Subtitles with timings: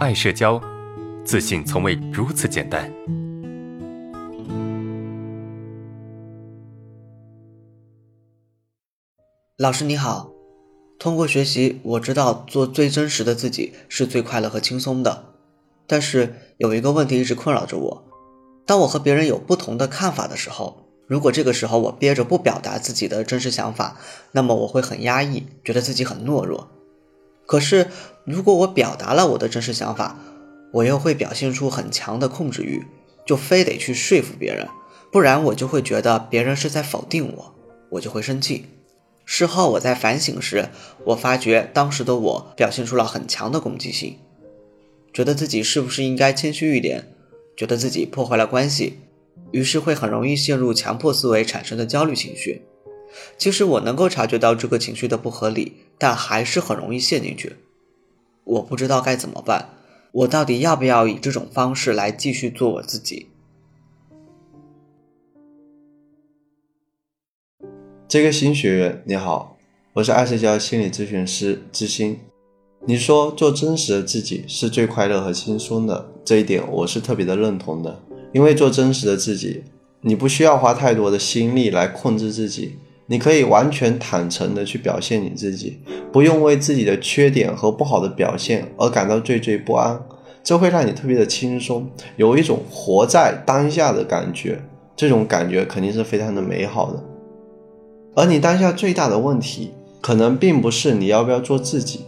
[0.00, 0.58] 爱社交，
[1.26, 2.90] 自信从未如此简单。
[9.58, 10.32] 老师你好，
[10.98, 15.34] 通过学习，我知道做最真实的自己是最快乐和轻松的。
[15.86, 18.04] 但是有一个问题一直困扰着我：
[18.64, 23.98] 当我和别人有不同的看法的时候，如果这个时候我憋着不表达自己的真实想法，
[24.32, 26.66] 那么我会很压抑，觉得自己很懦弱。
[27.50, 27.88] 可是
[28.24, 30.16] 如果我表达了我的真实想法，
[30.72, 32.86] 我又会表现出很强的控制欲，
[33.26, 34.68] 就非得去说服别人，
[35.10, 37.54] 不然我就会觉得别人是在否定我，
[37.90, 38.66] 我就会生气。
[39.24, 40.68] 事后我在反省时，
[41.06, 44.18] 我发觉当时的我表现出了很强的攻击性，
[45.12, 47.08] 觉得自己是不是应该谦虚一点，
[47.56, 49.00] 觉得自己破坏了关系，
[49.50, 52.62] 于是会很容易陷入强迫思维产生的焦虑情绪。
[53.36, 57.56] 其实我能够察觉到这个情绪的不合理，但还是很容易陷进去。
[58.44, 59.70] 我不知道该怎么办，
[60.12, 63.26] 我到底要不要以这种方式来继续做我自己？
[68.08, 69.56] 这个新学员你好，
[69.92, 72.18] 我是爱社交心理咨询师知心。
[72.86, 78.02] 你说做真实的自己是最快乐和轻松的，这一点我是特别的认同的。
[78.32, 79.64] 因为做真实的自己，
[80.00, 82.78] 你不需要花太多的心力来控制自己，
[83.10, 85.80] 你可以完全坦诚的去表现你自己，
[86.12, 90.00] 不用为自己的缺点和不好的表现而感到惴惴不安，
[90.44, 94.62] 这会让你特别的轻松，有一种活在当下的感觉，
[94.94, 97.02] 这种感觉肯定是非常的美好的。
[98.14, 102.04] 而你当下最大的问题，可能并不是你要不要做自己，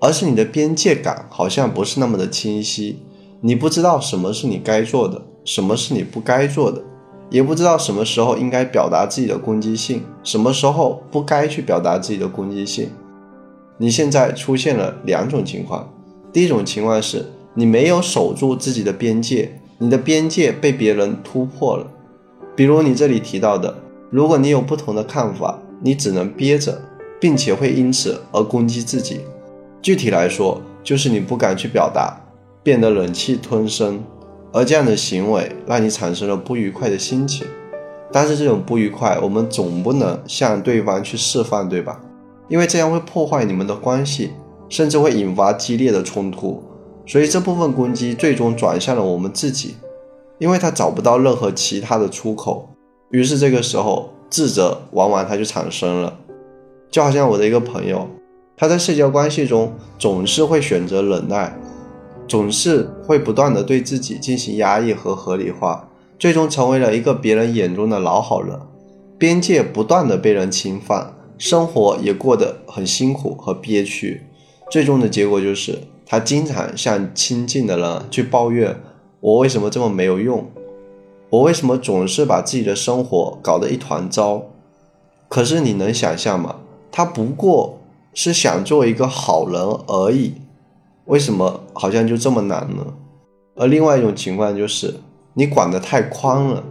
[0.00, 2.98] 而是你的边界感好像不是那么的清晰。
[3.40, 6.84] 你不知道什么是你该做的，什么是你不该做的，
[7.30, 12.90] 也不知道什么时候应该表达自己的攻击性，什么时候不该去表达自己的攻击性。
[13.78, 15.88] 你现在出现了两种情况，
[16.32, 21.86] 第一种情况是你没有守住自己的边界，你的边界被别人突破了，
[22.54, 23.74] 比如你这里提到的。
[24.10, 26.82] 如果你有不同的看法，你只能憋着，
[27.18, 29.22] 并且会因此而攻击自己。
[29.80, 32.14] 具体来说，就是你不敢去表达，
[32.62, 34.04] 变得忍气吞声，
[34.52, 37.46] 而这样的行为让你产生了不愉快的心情。
[38.12, 42.00] 但是这种不愉快，我们总不能向对方去释放，对吧？
[42.48, 44.32] 因为这样会破坏你们的关系，
[44.68, 46.62] 甚至会引发激烈的冲突。
[47.06, 49.76] 所以这部分攻击最终转向了我们自己，
[50.38, 52.68] 因为他找不到任何其他的出口。
[53.10, 56.18] 于是这个时候，自责往往它就产生了，
[56.90, 58.06] 就好像我的一个朋友，
[58.56, 61.58] 他在社交关系中总是会选择忍耐，
[62.32, 68.58] 总是会不断的对自己进行压抑和合理化，最终成为了一个别人眼中的老好人，
[69.18, 74.22] 边界不断的被人侵犯，生活也过得很辛苦和憋屈，
[74.70, 78.80] 最终的结果就是他经常向亲近的人去抱怨
[79.20, 80.50] 我为什么这么没有用。
[81.28, 84.44] 我为什么总是把自己的生活搞得一团糟？
[85.28, 86.56] 可是你能想象吗？
[86.90, 87.78] 他不过
[88.14, 90.32] 是想做一个好人而已，
[91.12, 92.86] 为什么好像就这么难呢？
[93.54, 94.94] 而另外一种情况就是
[95.34, 96.64] 你管得太宽了，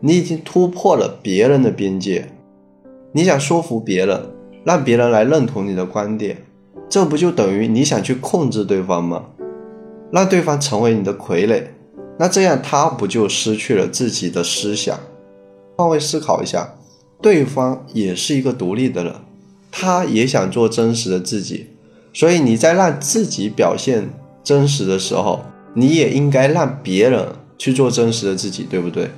[0.00, 2.30] 你已经突破了别人的边界，
[3.12, 4.20] 你想说服别人，
[4.64, 6.44] 让别人来认同你的观点，
[6.90, 9.24] 这不就等于你想去控制对方吗？
[10.12, 11.62] 让对方成为你的傀儡。
[12.18, 15.00] 那这样他不就失去了自己的思想？
[15.78, 16.74] 换位思考一下，
[17.22, 19.14] 对方也是一个独立的人，
[19.72, 21.68] 他也想做真实的自己，
[22.12, 24.10] 所以你在让自己表现
[24.42, 25.40] 真实的时候，
[25.74, 27.26] 你也应该让别人
[27.56, 29.10] 去做真实的自己，对不对？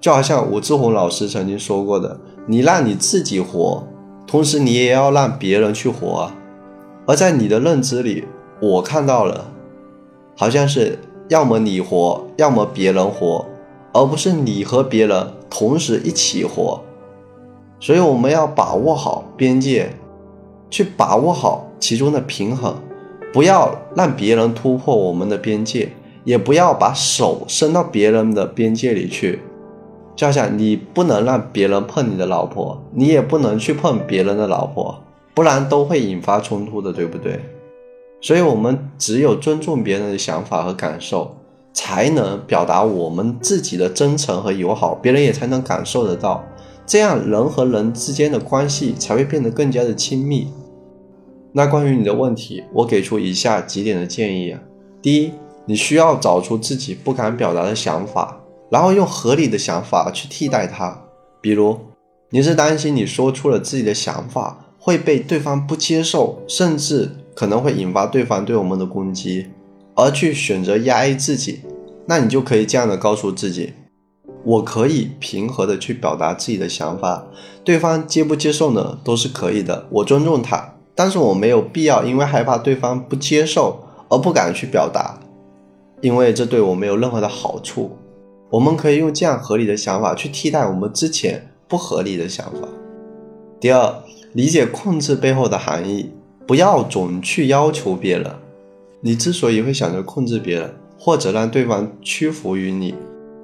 [0.00, 3.82] 就好像武志红老师曾经说过的，你让你自己活，
[4.26, 6.34] 同时你也要让别人去活啊。
[7.06, 8.24] 而在你的认知里，
[8.60, 9.50] 我看到了，
[10.36, 10.98] 好像是。
[11.30, 13.44] 要么你活，要么别人活，
[13.92, 16.82] 而不是你和别人同时一起活。
[17.78, 19.94] 所以我们要把握好边界，
[20.70, 22.76] 去把握好其中的平衡，
[23.32, 25.92] 不要让别人突破我们的边界，
[26.24, 29.40] 也不要把手伸到别人的边界里去。
[30.16, 35.00] 就好像你不能让别人碰你的老婆，你也不能去碰别人的老婆，
[35.32, 37.40] 不然都会引发冲突的，对不对？
[38.20, 41.36] 所以，我们只有尊重别人的想法和感受，
[41.72, 46.44] 才能表达我们自己的真诚和友好，别人也才能感受得到。
[46.84, 50.48] 这样，人和人之间的关系才会变得更加的亲密。
[51.52, 54.56] 那关于你的问题，我给出以下几点的建议：
[55.02, 55.32] 第一，
[55.66, 58.40] 你需要找出自己不敢表达的想法，
[58.70, 61.04] 然后用合理的想法去替代它。
[61.40, 61.78] 比如，
[62.30, 67.10] 你是担心你说出了自己的想法会被对方不接受，甚至。
[67.38, 69.46] 可能会引发对方对我们的攻击，
[69.94, 71.60] 而去选择压抑自己，
[72.06, 73.74] 那你就可以这样的告诉自己：
[74.42, 77.28] 我可以平和的去表达自己的想法，
[77.62, 83.78] 对方接不接受呢，都是可以的，我尊重他，但是我没有必要因为害怕对方不接受
[84.08, 85.16] 而不敢去表达，
[86.00, 87.96] 因为这对我没有任何的好处。
[88.50, 92.66] 我们可以用这样合理的想法去替代我们之前不合理的想法。
[93.60, 93.94] 第二，
[94.32, 96.10] 理解控制背后的含义，
[96.48, 98.32] 不要总去要求别人。
[99.00, 102.92] 你之所以会想着控制别人，或者让对方屈服于你，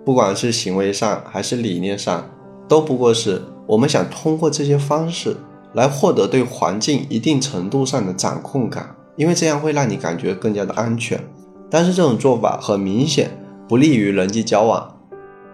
[0.04, 2.28] 不管是行为上还是理念上，
[2.66, 5.36] 都不过是我们想通过这些方式
[5.74, 11.20] 来获得对环境一定程度上的掌控感，因为这样会让你感觉更加的安全。
[11.68, 13.30] 但是这种做法很明显
[13.68, 14.96] 不利于人际交往，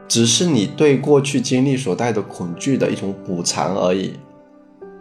[0.06, 4.14] 只是你对过去经历所带的恐惧的一种补偿而已。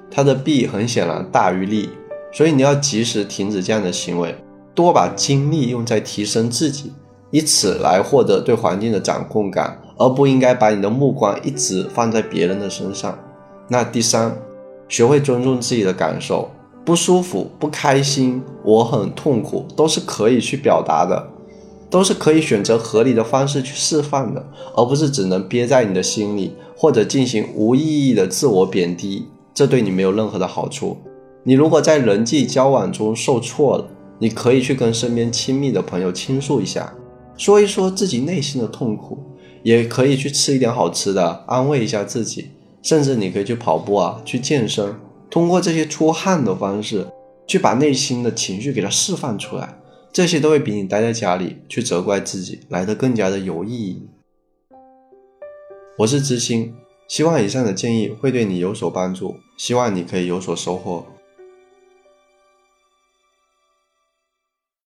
[0.09, 1.89] 它的弊很显然大于利，
[2.31, 4.35] 所以你要及时停止这样的行为。
[4.73, 6.93] 多把精力用在提升自己，
[7.31, 13.19] 以此来获得对环境的掌控感，而不应该把你的目光一直放在别人的身上。
[13.67, 14.33] 那第三，
[14.89, 16.49] 学会尊重自己的感受，
[16.83, 21.29] 不舒服、不开心，我很痛苦，都是可以去表达的，
[21.89, 24.43] 都是可以选择合理的方式去释放的，
[24.75, 30.97] 而不是只能憋在你的心里，或者进行无意义的自我贬低，这对你没有任何的好处。
[31.43, 33.87] 你如果在人际交往中受挫了，
[34.17, 36.93] 你可以去跟身边亲密的朋友倾诉一下，
[37.37, 39.17] 说一说自己内心的痛苦，
[39.63, 42.49] 也可以去吃一点好吃的，安慰一下自己。
[42.81, 44.95] 甚至你可以去跑步啊，去健身，
[45.29, 47.07] 通过这些出汗的方式，
[47.45, 49.77] 去把内心的情绪给它释放出来。
[50.11, 54.07] 这些都会比你待在家里去责怪自己来的更加的有意义。
[55.99, 56.73] 我是知心，
[57.07, 61.05] 希望以上的建议会对你有所帮助，希望你可以有所收获。